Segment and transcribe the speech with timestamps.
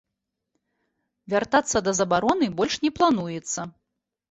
[1.35, 3.71] Вяртацца да забароны больш не плануецца.